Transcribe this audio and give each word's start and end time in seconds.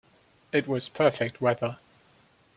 It 0.51 0.67
was 0.67 0.89
perfect 0.89 1.41
weather. 1.41 1.77